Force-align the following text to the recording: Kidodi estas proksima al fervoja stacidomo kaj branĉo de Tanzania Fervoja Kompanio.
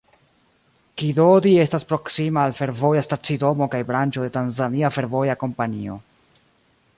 Kidodi 1.01 1.51
estas 1.63 1.85
proksima 1.91 2.45
al 2.45 2.55
fervoja 2.61 3.03
stacidomo 3.09 3.69
kaj 3.75 3.83
branĉo 3.91 4.25
de 4.27 4.33
Tanzania 4.39 4.91
Fervoja 4.97 5.37
Kompanio. 5.45 6.01